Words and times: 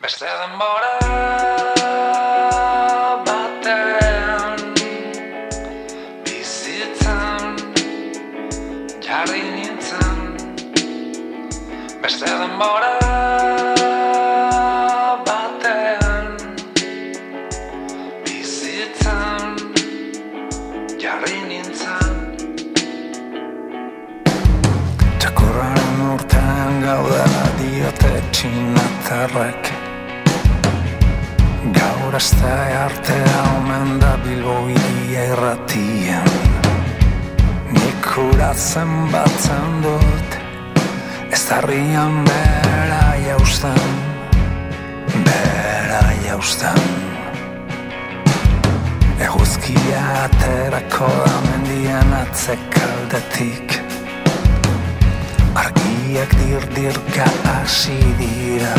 Beste 0.00 0.26
denbora 0.26 1.57
Azte 32.18 32.54
artea 32.84 33.42
omen 33.56 34.00
da 34.02 34.16
bilbo 34.24 34.54
iria 34.74 35.26
irratien 35.30 36.26
Nik 37.76 38.08
uratzen 38.18 38.90
batzen 39.12 39.76
dut 39.84 40.34
Ez 41.30 41.44
darrian 41.46 42.18
bera 42.26 43.04
jaustan 43.22 43.94
Bera 45.14 46.02
jaustan 46.26 46.82
Eguzkia 49.30 50.02
aterako 50.26 51.14
da 51.22 51.40
mendian 51.46 52.16
atzekaldetik 52.24 53.78
Argiak 55.54 56.40
dir-dirka 56.42 57.30
hasi 57.52 58.00
dira 58.18 58.74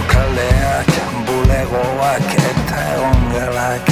Txukaldeak, 0.00 0.92
bulegoak 1.28 2.30
eta 2.38 2.84
egongelak 2.94 3.90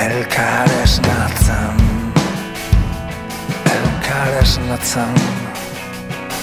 Elkar 0.00 0.72
esnatzen. 0.78 1.84
Elkar 3.74 4.40
esnatzen. 4.40 5.14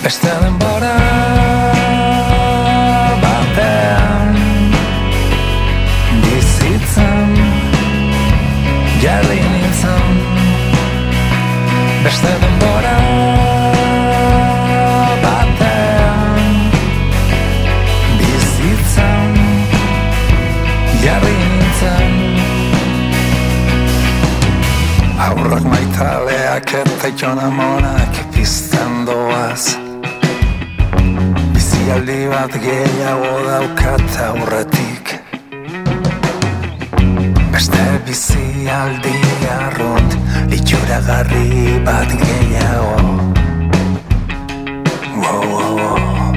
Beste 0.05 0.37
denbora 0.45 1.54
maitaleak 27.05 27.19
eta 27.21 27.25
jonamonak 27.25 28.33
pizten 28.33 29.05
doaz 29.05 29.77
Bizialdi 31.53 32.27
bat 32.29 32.51
gehiago 32.51 33.33
daukat 33.45 34.17
aurretik 34.27 35.13
Beste 37.51 37.83
bizialdi 38.05 39.13
arrunt 39.59 40.17
itxuragarri 40.49 41.79
bat 41.85 42.09
gehiago 42.09 42.97
Wow, 45.21 45.43
wow, 45.53 45.77
wow. 45.77 46.33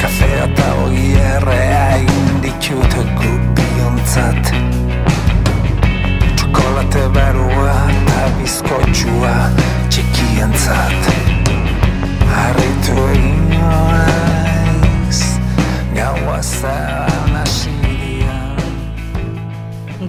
Kafea 0.00 0.44
eta 0.44 0.68
ogi 0.84 1.08
errea 1.34 1.82
egin 1.98 2.40
ditut 2.46 2.94
gupiontzat 3.18 4.54
Txokolate 6.36 7.04
eta 7.10 7.29
bizkotxua 8.38 9.34
txikientzat 9.92 11.10
Harritu 12.30 12.96
egin 13.14 13.48
naiz 13.54 15.20
gaua 15.96 16.38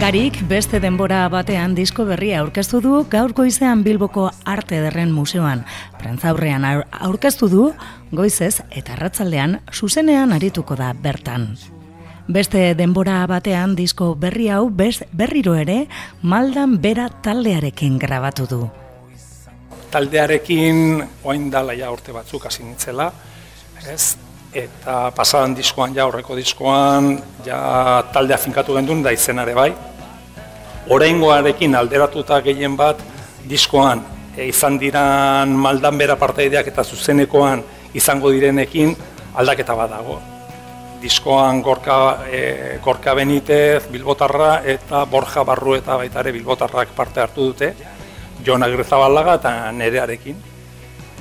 Garik 0.01 0.39
beste 0.49 0.79
denbora 0.81 1.27
batean 1.29 1.75
disko 1.77 2.05
berria 2.07 2.39
aurkeztu 2.41 2.79
du 2.81 2.94
gaur 3.11 3.35
goizean 3.38 3.83
Bilboko 3.85 4.31
Arte 4.45 4.79
Ederren 4.79 5.11
Museoan. 5.13 5.61
Prentzaurrean 5.99 6.66
aur- 6.66 6.88
aurkeztu 7.05 7.49
du 7.51 7.67
goizez 8.11 8.63
eta 8.72 8.95
arratsaldean 8.97 9.59
zuzenean 9.72 10.33
arituko 10.33 10.75
da 10.79 10.93
bertan. 10.97 11.51
Beste 12.28 12.76
denbora 12.78 13.26
batean 13.28 13.74
disko 13.76 14.14
berri 14.16 14.50
hau 14.54 14.70
bez, 14.70 15.02
berriro 15.12 15.56
ere 15.58 15.88
maldan 16.22 16.78
bera 16.82 17.09
taldearekin 17.09 17.98
grabatu 18.00 18.48
du. 18.48 18.70
taldearekin 19.92 21.04
oain 21.24 21.50
dala 21.52 21.74
ja 21.74 21.92
urte 21.92 22.14
batzuk 22.16 22.46
hasi 22.46 22.64
nintzela, 22.64 23.12
ez? 23.92 24.16
Eta 24.54 25.12
pasadan 25.16 25.56
diskoan 25.56 25.96
ja 25.96 26.04
aurreko 26.04 26.36
diskoan 26.36 27.18
ja 27.46 28.04
taldea 28.14 28.38
finkatu 28.38 28.76
gendun 28.76 29.03
da 29.03 29.12
izenare 29.12 29.53
bai. 29.53 29.74
Oraingoarekin 30.90 31.76
alderatuta 31.76 32.42
gehien 32.42 32.76
bat 32.78 33.03
diskoan 33.50 34.03
e, 34.38 34.48
izan 34.48 34.80
diran 34.80 35.52
maldan 35.52 35.98
bera 35.98 36.16
partaideak 36.16 36.68
eta 36.68 36.84
zuzenekoan 36.84 37.64
izango 37.94 38.32
direnekin 38.32 38.96
aldaketa 39.36 39.76
bat 39.76 39.92
dago. 39.92 40.20
Diskoan 41.01 41.62
Gorka, 41.62 42.25
e, 42.29 42.79
Gorka 42.84 43.13
Benitez, 43.17 43.89
Bilbotarra 43.91 44.62
eta 44.63 45.03
Borja 45.09 45.44
Barru 45.44 45.75
eta 45.75 45.97
baita 45.97 46.22
ere 46.22 46.31
Bilbotarrak 46.35 46.94
parte 46.95 47.22
hartu 47.23 47.47
dute. 47.50 47.73
Jon 48.45 48.63
Agirrezabalaga 48.63 49.35
eta 49.40 49.53
nerearekin. 49.72 50.38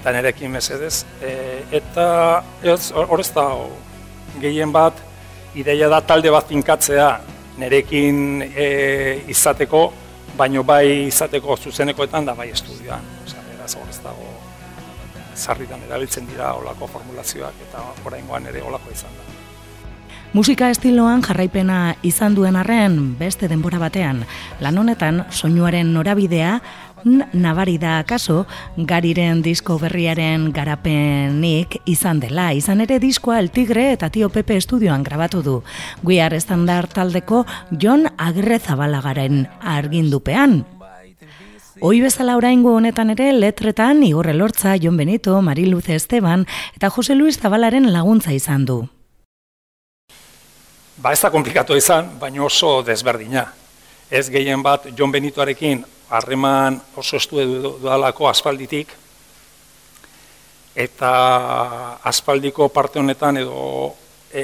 Eta 0.01 0.13
nerekin 0.13 0.53
mesedez. 0.53 1.05
E, 1.23 1.33
eta 1.81 2.07
ez, 2.63 2.93
hor 2.93 3.21
ez 3.21 3.31
da 3.35 3.47
gehien 4.41 4.73
bat, 4.73 5.01
ideia 5.55 5.89
da 5.89 6.01
talde 6.05 6.31
bat 6.31 6.47
finkatzea 6.49 7.09
nerekin 7.61 8.45
e, 8.55 8.69
izateko, 9.33 9.83
baino 10.37 10.63
bai 10.65 11.09
izateko 11.09 11.57
zuzenekoetan 11.57 12.29
da 12.29 12.37
bai 12.37 12.51
estudioan. 12.53 13.05
Osea, 13.25 13.43
beraz 13.51 13.75
hor 13.77 13.89
ez 13.89 14.01
dago 14.05 14.29
sarritan 15.41 15.83
erabiltzen 15.89 16.27
dira 16.29 16.53
olako 16.61 16.87
formulazioak 16.87 17.69
eta 17.69 17.85
oraingoan 18.05 18.47
ere 18.53 18.63
olako 18.63 18.93
izan 18.93 19.17
da. 19.17 19.40
Musika 20.31 20.69
estiloan 20.71 21.25
jarraipena 21.27 21.97
izan 22.07 22.37
duen 22.37 22.55
arren 22.55 23.17
beste 23.19 23.49
denbora 23.51 23.81
batean, 23.83 24.21
lan 24.63 24.77
honetan 24.79 25.25
soinuaren 25.35 25.89
norabidea 25.91 26.61
nabari 27.35 27.79
da 27.83 27.97
akaso 27.99 28.45
gariren 28.77 29.41
disko 29.43 29.81
berriaren 29.83 30.53
garapenik 30.55 31.81
izan 31.85 32.21
dela. 32.23 32.53
Izan 32.55 32.85
ere 32.85 33.01
diskoa 33.03 33.41
El 33.41 33.51
Tigre 33.51 33.89
eta 33.97 34.11
Tio 34.11 34.29
Pepe 34.31 34.55
estudioan 34.57 35.03
grabatu 35.03 35.43
du. 35.43 35.57
Guiar 36.03 36.35
estandar 36.39 36.87
taldeko 36.87 37.45
Jon 37.83 38.07
Agirrezabalagaren 38.17 39.49
argindupean. 39.61 40.63
Hoi 41.81 41.99
bezala 42.05 42.37
oraingo 42.37 42.77
honetan 42.77 43.11
ere 43.11 43.33
letretan 43.33 44.05
Igor 44.05 44.29
Elortza, 44.31 44.77
Jon 44.79 44.97
Benito, 44.97 45.41
Mariluz 45.43 45.89
Esteban 45.89 46.47
eta 46.77 46.91
Jose 46.91 47.19
Luis 47.19 47.41
Zabalaren 47.41 47.91
laguntza 47.91 48.33
izan 48.37 48.65
du. 48.65 48.85
Ba 51.01 51.15
ez 51.17 51.21
da 51.23 51.31
komplikatu 51.33 51.73
izan, 51.81 52.11
baina 52.21 52.43
oso 52.45 52.83
desberdina. 52.85 53.47
Ez 54.13 54.27
gehien 54.29 54.61
bat 54.61 54.85
Jon 54.99 55.09
Benitoarekin 55.09 55.79
harreman 56.13 56.75
oso 57.01 57.17
estu 57.17 57.41
dudalako 57.41 58.27
aspalditik, 58.29 58.93
eta 60.77 61.13
aspaldiko 62.11 62.69
parte 62.69 63.01
honetan 63.01 63.41
edo 63.41 63.95
e, 64.29 64.43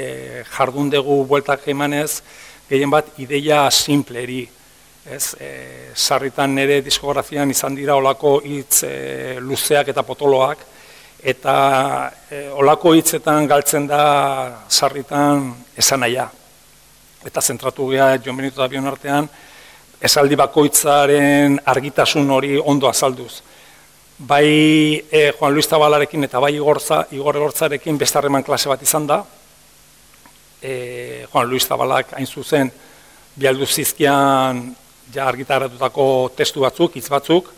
jardun 0.55 0.89
dugu 0.89 1.19
bueltak 1.29 1.67
emanez, 1.69 2.23
gehien 2.71 2.89
bat 2.89 3.13
ideia 3.21 3.67
simpleri. 3.69 4.41
Ez, 5.05 5.35
e, 5.37 5.51
sarritan 5.93 6.57
nire 6.57 6.79
diskografian 6.81 7.53
izan 7.53 7.77
dira 7.77 7.99
olako 8.01 8.39
hitz 8.41 8.81
e, 8.81 9.37
luzeak 9.45 9.93
eta 9.93 10.01
potoloak, 10.01 10.65
eta 11.21 11.55
e, 12.31 12.47
olako 12.49 12.97
hitzetan 12.97 13.45
galtzen 13.45 13.85
da 13.93 14.03
sarritan 14.67 15.53
esanaia. 15.77 16.27
Eta 17.25 17.41
zentratu 17.41 17.89
geha 17.89 18.17
Jon 18.23 18.37
Benito 18.37 18.61
eta 18.61 18.67
Bion 18.67 18.87
artean, 18.87 19.29
esaldi 20.01 20.35
bakoitzaren 20.37 21.59
argitasun 21.65 22.29
hori 22.29 22.57
ondo 22.57 22.89
azalduz. 22.89 23.41
Bai 24.17 25.03
e, 25.11 25.31
Juan 25.37 25.53
Luis 25.53 25.67
Zabalarekin 25.69 26.23
eta 26.23 26.39
bai 26.39 26.55
Igorza, 26.55 27.05
Igor 27.11 27.37
Igortzarekin 27.37 27.97
beste 27.97 28.17
harreman 28.17 28.43
klase 28.43 28.69
bat 28.69 28.81
izan 28.81 29.05
da. 29.07 29.23
E, 30.61 31.25
Juan 31.31 31.49
Luis 31.49 31.67
Zabalak 31.67 32.13
hain 32.17 32.25
zuzen 32.25 32.71
bialdu 33.37 33.65
zizkian 33.65 34.63
ja 35.13 35.27
argitaratutako 35.27 36.31
testu 36.35 36.65
batzuk, 36.65 36.95
hitz 36.97 37.09
batzuk, 37.09 37.51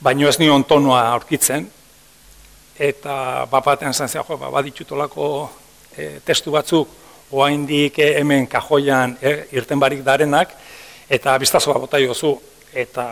baino 0.00 0.28
ez 0.28 0.38
nion 0.40 0.64
tonua 0.64 1.04
aurkitzen. 1.12 1.70
eta 2.82 3.46
bapatean 3.50 3.94
zan 3.94 4.08
jo, 4.08 4.36
ba, 4.36 4.48
baditutolako 4.50 5.50
e, 5.96 6.20
testu 6.24 6.50
batzuk, 6.50 6.88
oaindik 7.32 7.98
e, 7.98 8.12
hemen 8.20 8.46
kajoian 8.46 9.16
e, 9.20 9.34
irten 9.56 9.80
barik 9.80 10.04
darenak, 10.04 10.52
eta 11.10 11.36
biztazo 11.40 11.74
bota 11.80 12.00
jozu, 12.00 12.34
eta 12.72 13.06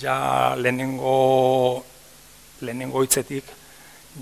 ja 0.00 0.54
lehenengo, 0.56 1.84
lehenengo 2.60 3.02
hitzetik, 3.04 3.44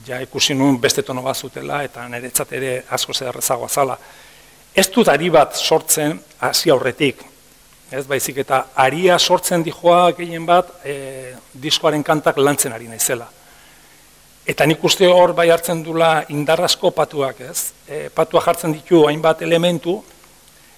ja 0.07 0.21
ikusi 0.23 0.55
nuen 0.55 0.79
beste 0.81 1.03
tono 1.03 1.23
bat 1.23 1.37
zutela, 1.37 1.83
eta 1.87 2.07
niretzat 2.09 2.53
ere 2.59 2.77
asko 2.91 3.15
zederrezagoa 3.15 3.69
zala. 3.69 3.99
Ez 4.75 4.87
dut 4.95 5.09
ari 5.09 5.31
bat 5.31 5.57
sortzen 5.57 6.19
hasi 6.47 6.71
aurretik, 6.71 7.25
ez 7.91 8.07
baizik 8.07 8.39
eta 8.45 8.65
aria 8.79 9.19
sortzen 9.19 9.65
dijoa 9.67 10.13
gehien 10.19 10.47
bat 10.47 10.71
e, 10.87 11.35
diskoaren 11.63 12.03
kantak 12.07 12.39
lantzen 12.39 12.73
ari 12.73 12.89
naizela. 12.89 13.27
Eta 14.49 14.65
nik 14.67 14.83
uste 14.85 15.09
hor 15.09 15.35
bai 15.37 15.51
hartzen 15.53 15.83
dula 15.85 16.25
indarrazko 16.33 16.91
patuak, 16.97 17.43
ez? 17.45 17.73
E, 17.87 18.09
patua 18.15 18.41
jartzen 18.41 18.73
ditu 18.73 19.05
hainbat 19.09 19.43
elementu, 19.45 19.99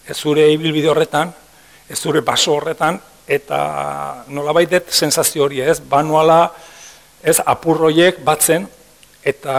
ez 0.08 0.16
zure 0.18 0.48
ibilbide 0.50 0.90
horretan, 0.90 1.30
ez 1.88 1.98
zure 1.98 2.20
baso 2.26 2.56
horretan, 2.56 2.98
eta 3.26 3.58
nola 4.34 4.52
baitet 4.56 4.90
sensazio 4.90 5.44
hori, 5.46 5.60
ez? 5.62 5.78
Banuala, 5.78 6.48
ez, 7.22 7.38
apurroiek 7.46 8.18
batzen, 8.26 8.66
eta 9.22 9.54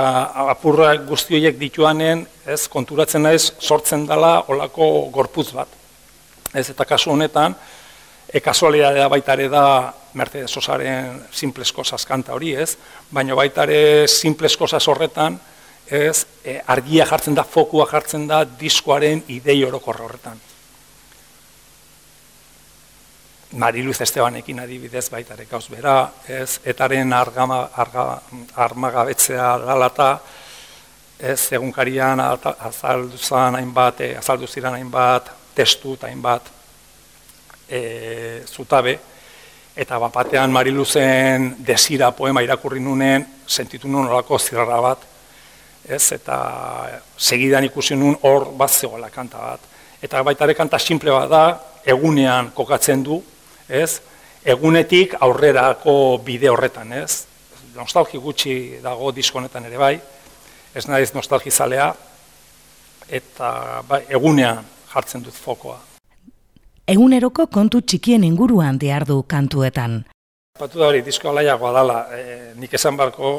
apurroak 0.52 1.06
guzti 1.08 1.38
horiek 1.38 1.56
dituanen, 1.60 2.26
ez, 2.46 2.66
konturatzen 2.68 3.24
naiz, 3.24 3.54
sortzen 3.64 4.04
dela 4.10 4.42
olako 4.52 4.90
gorputz 5.16 5.54
bat. 5.56 5.80
Ez, 6.54 6.68
eta 6.70 6.86
kasu 6.86 7.16
honetan, 7.16 7.56
e, 8.34 8.42
kasualidadea 8.42 9.08
baita 9.08 9.36
ere 9.38 9.48
da 9.50 9.94
Mercedes 10.14 10.52
Sosaren 10.52 11.22
simples 11.32 11.72
cosas 11.72 12.06
kanta 12.06 12.34
hori, 12.34 12.56
ez? 12.58 12.76
Baina 13.12 13.36
baita 13.38 13.68
ere 13.70 14.08
simples 14.08 14.58
cosas 14.58 14.88
horretan, 14.90 15.38
ez, 15.86 16.26
e, 16.44 16.58
argia 16.68 17.06
jartzen 17.06 17.38
da, 17.38 17.44
fokua 17.44 17.86
jartzen 17.92 18.26
da 18.28 18.44
diskoaren 18.46 19.24
idei 19.28 19.62
orokor 19.66 20.02
horretan. 20.02 20.42
Mariluz 23.54 24.00
Estebanekin 24.02 24.64
adibidez 24.64 25.06
baita 25.14 25.36
ere 25.38 25.46
gauz 25.46 25.68
bera, 25.70 25.98
ez, 26.26 26.58
etaren 26.66 27.14
argama, 27.14 27.68
arga, 27.78 28.08
armagabetzea 28.66 29.52
dalata, 29.62 30.10
ez, 31.20 31.52
egunkarian 31.54 32.20
azaldu 32.24 33.22
zan 33.22 33.62
hainbat, 33.62 34.02
e, 34.02 34.12
azaldu 34.18 34.50
ziren 34.50 34.74
hainbat 34.74 35.30
testu 35.54 35.94
eta 35.94 36.10
hainbat 36.10 36.50
e, 37.74 38.44
zutabe, 38.46 39.00
eta 39.76 39.98
bapatean 39.98 40.52
Mariluzen 40.54 41.56
desira 41.66 42.12
poema 42.14 42.44
irakurri 42.46 42.82
nunen, 42.84 43.26
sentitu 43.48 43.90
nuen 43.90 44.12
olako 44.12 44.38
zirrara 44.40 44.80
bat, 44.82 45.06
ez, 45.90 46.04
eta 46.16 46.38
segidan 47.18 47.66
ikusi 47.66 47.98
nuen 47.98 48.18
hor 48.22 48.52
bat 48.58 48.72
zegoela 48.72 49.10
kanta 49.10 49.42
bat. 49.42 49.70
Eta 50.04 50.22
baita 50.24 50.46
ere 50.46 50.56
kanta 50.56 50.80
simple 50.80 51.12
bat 51.12 51.30
da, 51.32 51.44
egunean 51.86 52.52
kokatzen 52.56 53.04
du, 53.04 53.20
ez, 53.68 54.02
egunetik 54.46 55.16
aurrerako 55.20 55.96
bide 56.24 56.52
horretan, 56.52 56.94
ez. 56.94 57.24
Nostalgi 57.74 58.20
gutxi 58.22 58.58
dago 58.84 59.10
diskonetan 59.16 59.66
ere 59.66 59.80
bai, 59.82 59.96
ez 60.76 60.86
naiz 60.88 61.10
nostalgizalea, 61.16 61.88
eta 63.10 63.50
bai, 63.90 64.04
egunean 64.14 64.62
jartzen 64.94 65.26
dut 65.26 65.34
fokoa 65.34 65.80
eguneroko 66.88 67.48
kontu 67.48 67.82
txikien 67.82 68.24
inguruan 68.28 68.78
diar 68.80 69.06
du 69.08 69.22
kantuetan. 69.28 70.02
Batu 70.60 70.80
da 70.80 70.90
hori, 70.92 71.02
disko 71.02 71.32
alaiagoa 71.32 71.72
dala, 71.74 72.00
e, 72.14 72.38
nik 72.60 72.74
esan 72.78 72.98
barko, 73.00 73.34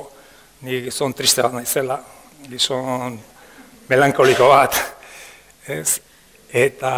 nik 0.66 0.88
gizon 0.88 1.12
triste 1.14 1.44
bat 1.44 1.54
naizela, 1.54 2.00
gizon 2.48 3.18
melankoliko 3.90 4.48
bat, 4.50 4.80
ez? 5.76 6.00
Eta 6.54 6.94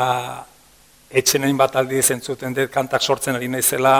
etxenein 1.11 1.57
bat 1.59 1.77
aldi 1.77 2.01
zentzuten 2.03 2.55
dut 2.57 2.73
kantak 2.73 3.03
sortzen 3.03 3.37
ari 3.37 3.51
naizela, 3.53 3.99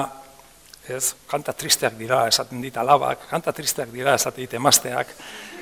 ez? 0.89 1.13
Kanta 1.29 1.53
tristeak 1.53 1.99
dira, 1.99 2.25
esaten 2.31 2.63
dit 2.63 2.77
alabak, 2.79 3.27
kanta 3.29 3.53
tristeak 3.53 3.93
dira, 3.93 4.15
esaten 4.15 4.47
dit 4.47 4.57
emazteak, 4.57 5.15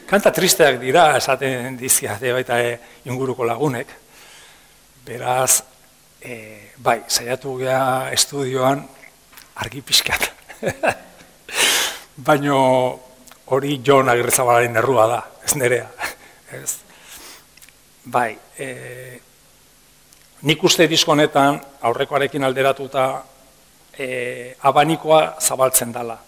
kanta 0.06 0.30
tristeak 0.36 0.78
dira, 0.82 1.14
esaten 1.16 1.78
dizia, 1.80 2.18
baita 2.20 2.60
e, 2.60 2.76
inguruko 3.08 3.48
lagunek. 3.48 4.02
Beraz, 5.04 5.73
e, 6.24 6.70
bai, 6.80 7.02
saiatu 7.08 7.58
gea 7.60 8.10
estudioan 8.12 8.82
argi 9.60 9.82
pixkat. 9.84 10.30
Baino 12.26 12.58
hori 13.52 13.78
Jon 13.84 14.08
Agirrezabalaren 14.08 14.80
errua 14.80 15.06
da, 15.10 15.20
ez 15.44 15.56
nerea. 15.60 15.90
Ez. 16.54 16.78
Bai, 18.04 18.36
e, 18.60 18.68
nik 20.46 20.62
uste 20.64 20.86
diskonetan 20.88 21.58
aurrekoarekin 21.88 22.44
alderatuta 22.44 23.06
e, 23.98 24.54
abanikoa 24.62 25.36
zabaltzen 25.40 25.92
dala. 25.92 26.18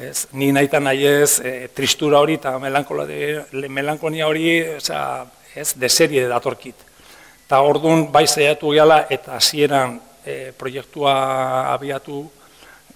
Ez, 0.00 0.28
ni 0.32 0.52
nahi 0.52 0.68
nahi 0.80 1.06
ez, 1.06 1.40
e, 1.40 1.68
tristura 1.74 2.20
hori 2.20 2.38
eta 2.38 2.54
melankonia 2.60 4.28
hori, 4.28 4.46
ez, 4.60 5.74
de 5.74 5.88
serie 5.88 6.28
datorkit. 6.28 6.89
Eta 7.50 7.64
orduan 7.66 8.04
bai 8.14 8.28
zaiatu 8.30 8.68
gehala 8.70 9.08
eta 9.10 9.32
hasieran 9.34 9.96
e, 10.22 10.52
proiektua 10.54 11.14
abiatu 11.72 12.20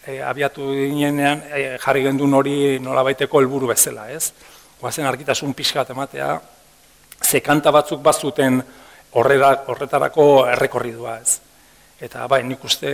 e, 0.06 0.20
abiatu 0.22 0.68
dinean 0.70 1.40
e, 1.50 1.62
jarri 1.82 2.04
gendun 2.04 2.36
hori 2.38 2.52
nolabaiteko 2.78 3.40
helburu 3.42 3.72
bezala, 3.72 4.04
ez? 4.14 4.28
Goazen 4.78 5.08
argitasun 5.10 5.56
pixka 5.58 5.80
bat 5.82 5.90
ematea, 5.90 6.28
ze 7.18 7.40
kanta 7.42 7.72
batzuk 7.74 7.98
bazuten 8.04 8.60
horrera, 9.18 9.48
horretarako 9.74 10.26
errekorridua, 10.52 11.16
ez? 11.18 11.40
Eta 11.98 12.28
bai, 12.30 12.44
nik 12.46 12.62
uste 12.62 12.92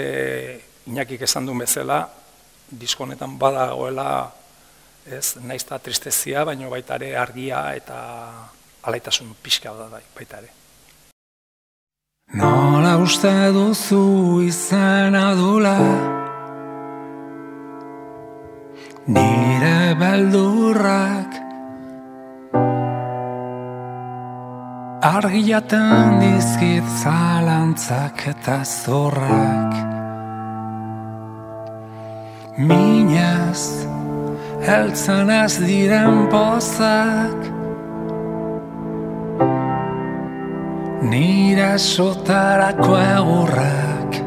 inakik 0.89 1.27
esan 1.29 1.45
duen 1.45 1.61
bezala, 1.61 1.99
diskonetan 2.71 3.35
badagoela, 3.37 4.07
ez, 5.05 5.37
naizta 5.45 5.77
tristezia, 5.77 6.47
baino 6.49 6.73
baita 6.73 6.97
ere 6.97 7.13
argia 7.21 7.67
eta 7.77 8.01
alaitasun 8.89 9.37
pixka 9.43 9.77
da 9.77 9.91
bai, 9.93 10.03
baita 10.17 10.41
ere. 10.41 10.60
Nola 12.31 12.95
uste 13.03 13.31
duzu 13.51 14.39
izan 14.47 15.17
adula 15.19 15.75
Nire 19.11 19.97
beldurrak 19.99 21.41
Argiaten 25.03 26.21
dizkit 26.21 26.87
zalantzak 27.01 28.27
eta 28.31 28.61
zorrak. 28.63 29.79
Minez, 32.61 33.63
heltzen 34.69 35.33
ez 35.33 35.57
diren 35.65 36.29
pozak 36.31 37.60
Nira 41.11 41.75
sotarako 41.75 42.95
agurrak 42.95 44.23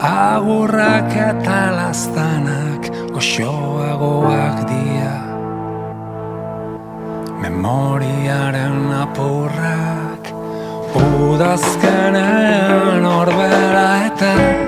Agurrak 0.00 1.12
eta 1.12 1.68
lastanak 1.76 2.88
Goxoagoak 3.12 4.64
dia 4.72 5.20
Memoriaren 7.44 8.88
apurrak 9.04 10.32
Udazkenean 10.96 13.04
orbera 13.04 14.08
eta 14.08 14.65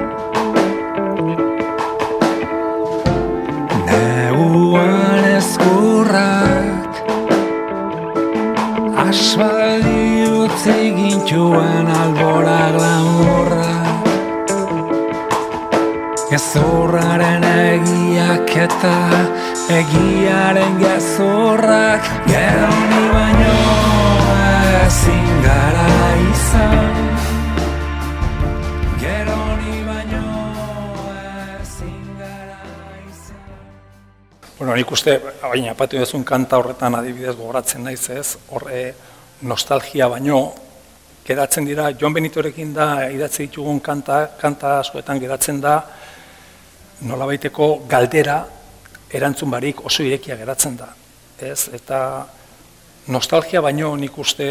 egiaren 19.68 20.78
gezurrak 20.80 22.06
Gero 22.26 22.68
ni 22.90 23.02
baino 23.12 23.56
ezin 24.86 25.28
gara 25.44 25.88
izan. 26.32 26.96
Bueno, 34.58 34.74
nik 34.74 34.90
uste, 34.90 35.20
baina, 35.42 35.74
patu 35.78 36.00
duzun 36.00 36.24
kanta 36.26 36.58
horretan 36.58 36.96
adibidez 36.98 37.36
gogoratzen 37.36 37.84
naiz 37.86 38.08
ez, 38.10 38.38
horre, 38.50 38.80
nostalgia 39.46 40.08
baino, 40.10 40.40
geratzen 41.24 41.68
dira, 41.68 41.92
Joan 41.94 42.16
Benitorekin 42.16 42.72
da, 42.74 42.88
idatzi 43.06 43.46
ditugun 43.46 43.78
kanta, 43.78 44.24
kanta 44.40 44.80
askoetan 44.80 45.20
geratzen 45.22 45.60
da, 45.62 45.76
nolabaiteko 47.06 47.68
galdera, 47.86 48.40
erantzun 49.10 49.50
barik 49.50 49.84
oso 49.86 50.02
irekia 50.02 50.36
geratzen 50.36 50.76
da. 50.76 50.88
ez? 51.40 51.68
Eta 51.72 52.26
nostalgia 53.08 53.60
baino 53.60 53.94
nik 53.96 54.18
uste 54.18 54.48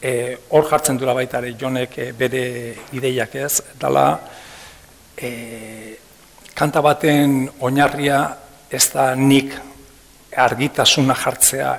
e, 0.00 0.36
hor 0.50 0.68
jartzen 0.68 0.98
dula 1.00 1.14
baita 1.14 1.40
ere 1.40 1.54
jonek 1.60 1.98
e, 1.98 2.12
bere 2.12 2.44
ideiak 2.92 3.34
ez, 3.40 3.52
dala 3.80 4.06
e, 5.16 5.30
kanta 6.54 6.82
baten 6.84 7.48
oinarria 7.60 8.20
ez 8.70 8.88
da 8.92 9.14
nik 9.14 9.54
argitasuna 10.36 11.14
jartzea 11.14 11.74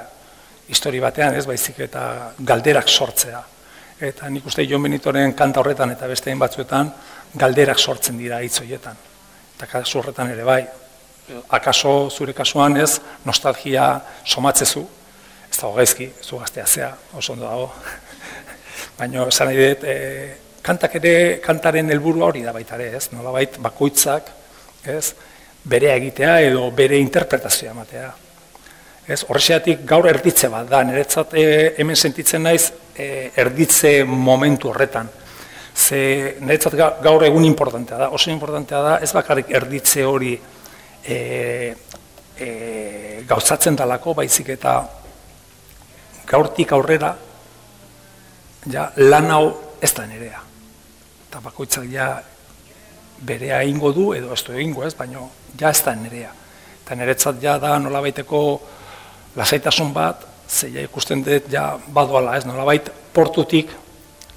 histori 0.72 1.00
batean, 1.00 1.36
ez 1.36 1.46
baizik 1.46 1.84
eta 1.86 2.32
galderak 2.40 2.90
sortzea. 2.90 3.42
Eta 4.02 4.30
nik 4.30 4.48
uste 4.50 4.66
Jon 4.68 4.84
Benitoren 4.84 5.36
kanta 5.38 5.62
horretan 5.62 5.94
eta 5.94 6.08
bestein 6.08 6.40
batzuetan 6.40 6.90
galderak 7.36 7.80
sortzen 7.80 8.18
dira 8.18 8.42
hitz 8.44 8.58
horietan. 8.64 8.98
Eta 9.56 9.70
kasu 9.72 10.02
horretan 10.02 10.32
ere 10.34 10.44
bai, 10.44 10.64
akaso 11.50 12.10
zure 12.10 12.34
kasuan 12.34 12.78
ez 12.78 13.00
nostalgia 13.26 14.02
somatzezu, 14.26 14.86
ez 15.50 15.58
da 15.58 15.72
gaizki, 15.74 16.10
zu 16.22 16.40
gaztea 16.40 16.66
zea, 16.66 16.92
oso 17.18 17.34
ondo 17.34 17.46
dago. 17.46 17.72
Baina 19.00 19.26
esan 19.28 19.50
nahi 19.50 19.62
dut, 19.62 19.84
e, 19.84 19.96
kantak 20.66 20.98
ere, 21.02 21.16
kantaren 21.44 21.90
helburu 21.92 22.24
hori 22.26 22.44
da 22.46 22.54
baita 22.54 22.78
ere, 22.78 22.92
ez? 22.98 23.10
Nolabait 23.14 23.58
bakoitzak, 23.62 24.30
ez? 24.86 25.14
Bere 25.66 25.92
egitea 25.96 26.40
edo 26.46 26.70
bere 26.76 27.00
interpretazioa 27.02 27.74
ematea. 27.74 28.12
Ez, 29.06 29.22
horrexeatik 29.28 29.84
gaur 29.86 30.08
erditze 30.10 30.50
bat 30.50 30.70
da, 30.70 30.82
niretzat 30.86 31.34
e, 31.38 31.46
hemen 31.78 31.98
sentitzen 31.98 32.46
naiz 32.46 32.72
e, 32.98 33.32
erditze 33.38 34.04
momentu 34.06 34.72
horretan. 34.72 35.10
Ze 35.76 36.38
niretzat 36.40 36.78
gaur 37.04 37.26
egun 37.26 37.46
importantea 37.46 37.98
da, 38.06 38.10
oso 38.14 38.32
importantea 38.32 38.82
da, 38.82 39.00
ez 39.04 39.12
bakarrik 39.14 39.50
erditze 39.54 40.06
hori 40.06 40.38
e, 41.06 41.76
e, 42.38 42.50
gauzatzen 43.28 43.76
dalako, 43.76 44.14
baizik 44.18 44.50
eta 44.56 44.76
gaurtik 46.28 46.72
aurrera, 46.74 47.16
ja, 48.72 48.90
lan 48.98 49.32
hau 49.32 49.44
ez 49.82 49.94
da 49.94 50.06
nerea. 50.10 50.42
Eta 51.28 51.42
bakoitzak 51.44 51.86
ja 51.92 52.10
berea 53.26 53.62
ingo 53.64 53.92
du, 53.94 54.12
edo 54.14 54.34
ez 54.34 54.44
du 54.44 54.56
egingo 54.56 54.84
ez, 54.86 54.94
baina 54.98 55.22
ja 55.60 55.70
ez 55.70 55.82
da 55.86 55.96
nerea. 55.96 56.32
Eta 56.84 56.96
niretzat 56.96 57.42
ja 57.42 57.58
da 57.62 57.78
nola 57.80 58.02
baiteko 58.02 58.42
lasaitasun 59.36 59.94
bat, 59.94 60.26
zeia 60.50 60.84
ikusten 60.86 61.24
dut 61.26 61.50
ja 61.52 61.74
badoala, 61.94 62.36
ez? 62.38 62.46
Nolabait 62.46 62.90
portutik, 63.14 63.72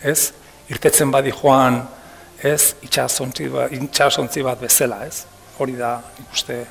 ez, 0.00 0.32
irtetzen 0.68 1.10
badi 1.12 1.32
joan, 1.32 1.82
ez, 2.42 2.75
itxasontzi 2.82 3.48
bat, 3.52 4.40
bat 4.44 4.60
bezala, 4.60 5.02
ez, 5.06 5.25
hori 5.58 5.76
da 5.76 6.02
ikuste 6.18 6.66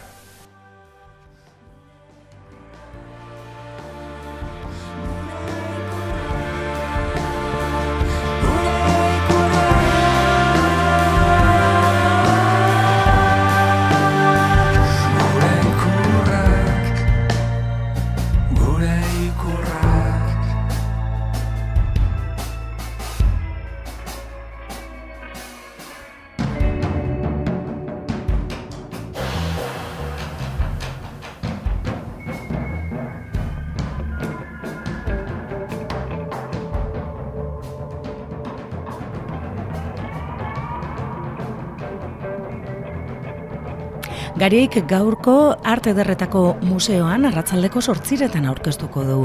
Garik 44.47 44.77
gaurko 44.87 45.57
arte 45.67 45.91
derretako 45.91 46.41
museoan 46.63 47.25
arratzaldeko 47.27 47.81
sortziretan 47.83 48.45
aurkeztuko 48.47 49.01
du 49.03 49.15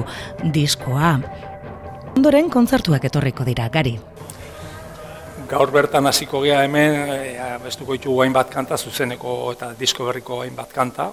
diskoa. 0.56 1.12
Ondoren 2.16 2.48
kontzertuak 2.50 3.06
etorriko 3.06 3.46
dira, 3.46 3.68
Gari. 3.70 3.92
Gaur 5.52 5.70
bertan 5.70 6.10
hasiko 6.10 6.40
gea 6.42 6.64
hemen, 6.66 6.98
e, 7.14 7.36
bestuko 7.62 7.94
ditugu 7.94 8.24
hainbat 8.24 8.50
kanta, 8.50 8.74
zuzeneko 8.74 9.36
eta 9.52 9.68
disko 9.78 10.08
berriko 10.08 10.40
hainbat 10.42 10.74
kanta, 10.74 11.06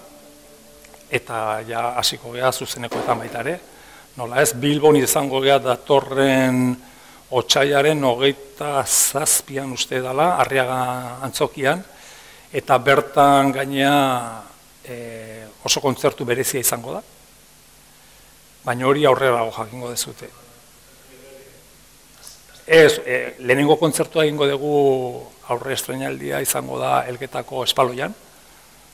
eta 1.21 1.43
ja 1.69 1.85
hasiko 2.01 2.33
gea 2.33 2.49
zuzeneko 2.49 3.03
eta 3.03 3.19
baitare. 3.21 3.55
Nola 4.17 4.41
ez, 4.41 4.55
Bilbon 4.57 4.97
izango 4.97 5.43
gea 5.45 5.59
datorren 5.61 6.73
otxaiaren 7.29 8.03
hogeita 8.09 8.73
zazpian 8.87 9.77
uste 9.77 10.01
dela, 10.01 10.31
arriaga 10.41 10.81
antzokian, 11.29 11.85
eta 12.53 12.77
bertan 12.77 13.51
gainea 13.51 14.41
e, 14.83 15.45
oso 15.63 15.81
kontzertu 15.81 16.25
berezia 16.25 16.59
izango 16.59 16.95
da. 16.97 17.01
Baina 18.65 18.87
hori 18.87 19.05
aurrera 19.05 19.43
jakingo 19.51 19.89
dezute. 19.89 20.29
Ez, 22.69 23.01
e, 23.05 23.35
lehenengo 23.39 23.77
kontzertua 23.81 24.25
egingo 24.25 24.47
dugu 24.49 24.73
aurre 25.49 25.73
estrenaldia 25.73 26.41
izango 26.41 26.77
da 26.77 27.03
elgetako 27.09 27.63
espaloian, 27.65 28.13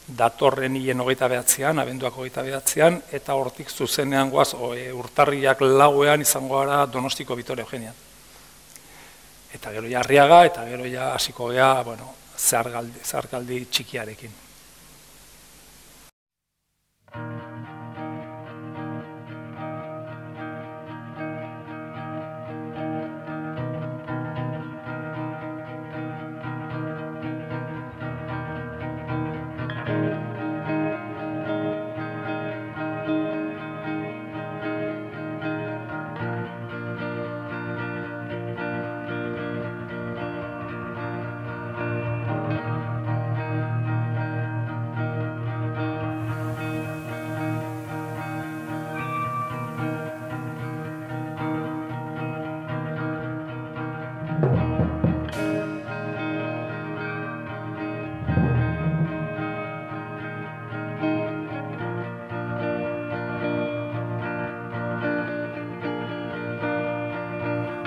datorren 0.08 0.76
hien 0.80 1.02
hogeita 1.02 1.28
behatzean, 1.28 1.80
abenduak 1.80 2.16
hogeita 2.16 2.44
behatzean, 2.46 3.02
eta 3.12 3.36
hortik 3.36 3.72
zuzenean 3.72 4.30
guaz, 4.30 4.54
o, 4.54 4.74
e, 4.76 4.92
urtarriak 4.94 5.64
lauean 5.66 6.22
izango 6.22 6.60
gara 6.62 6.86
donostiko 6.86 7.36
bitore 7.36 7.66
eugenian. 7.66 7.96
Eta 9.56 9.72
gero 9.72 9.88
ja 9.88 10.04
eta 10.44 10.66
gero 10.68 10.86
ja 10.86 11.14
hasiko 11.16 11.48
gea, 11.50 11.82
bueno, 11.84 12.14
zargaldi, 12.38 13.00
zargaldi 13.04 13.66
txikiarekin. 13.72 14.32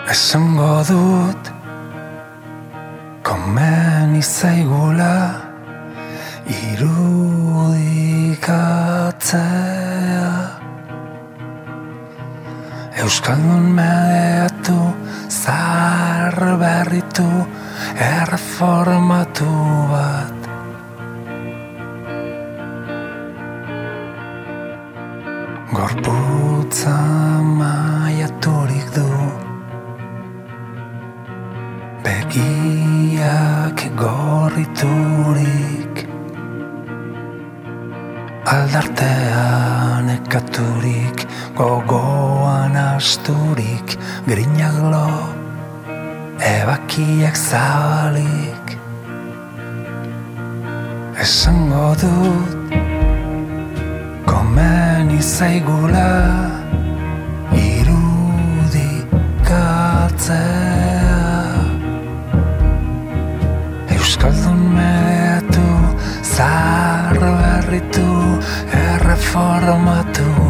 Esango 0.08 0.80
dut 0.88 1.48
Komen 3.28 4.14
izaigula 4.16 5.16
Irudikatzea. 6.48 7.10
Euskaldun 13.04 13.66
medeatu 13.76 14.78
Zar 15.28 16.38
berritu 16.62 17.28
Erreformatu 18.06 19.52
bat. 19.92 20.48
Gorputza 25.76 26.96
maiaturik 27.60 28.88
du 28.96 29.47
Begiak 32.28 33.88
gorriturik 33.96 36.04
Aldartean 38.44 40.12
ekaturik 40.12 41.24
Gogoan 41.56 42.76
asturik 42.76 43.96
Grinak 44.28 44.76
lo 44.92 45.08
Ebakiak 46.36 47.32
zabalik 47.32 48.76
Esango 51.16 51.96
dut 51.96 52.76
komeni 54.28 55.24
zaigula 55.24 56.57
формату. 69.38 70.47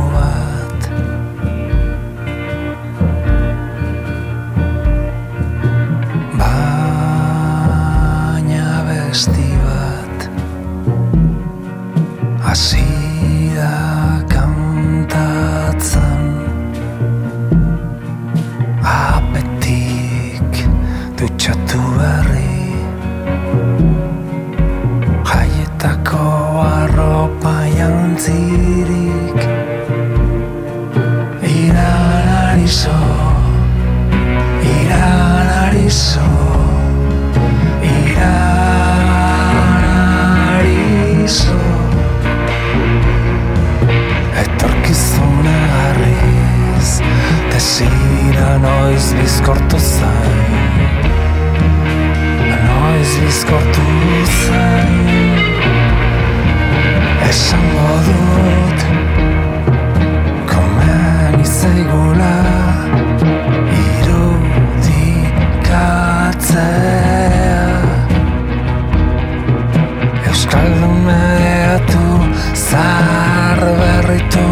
Harvard 73.48 74.12
e 74.12 74.20
tu, 74.28 74.46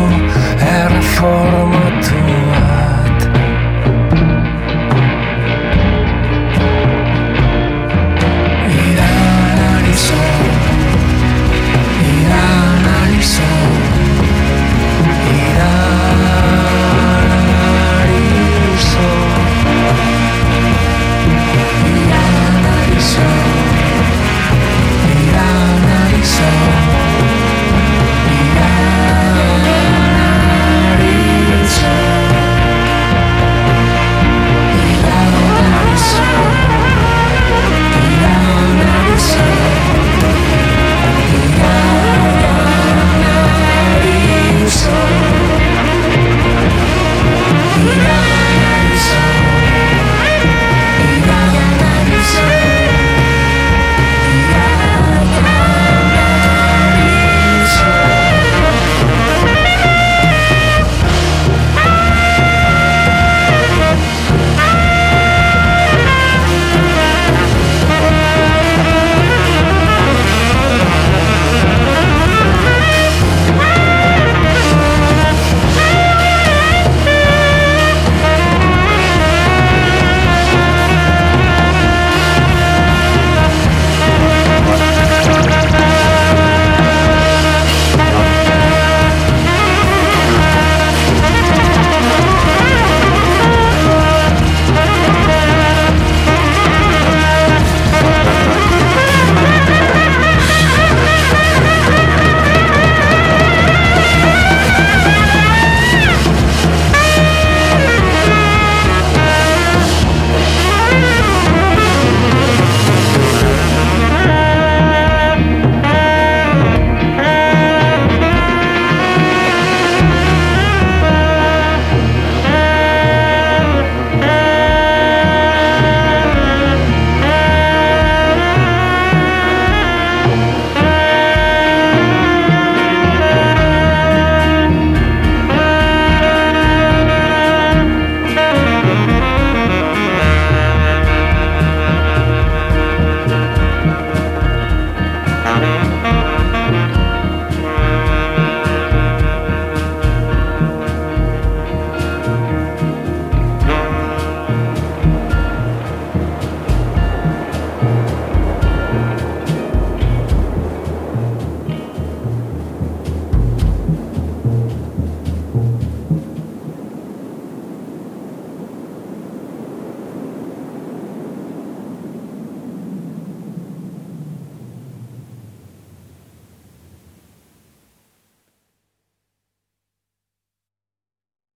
era 0.64 1.02
formatura. 1.02 2.45